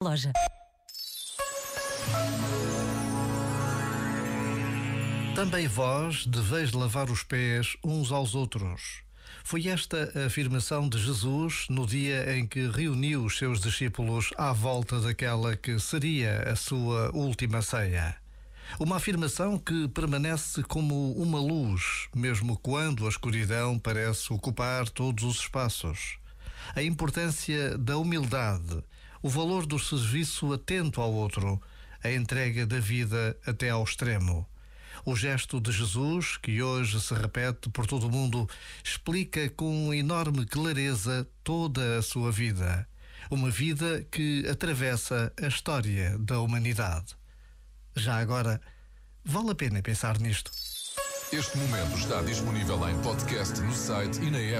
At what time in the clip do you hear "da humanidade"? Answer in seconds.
46.18-47.16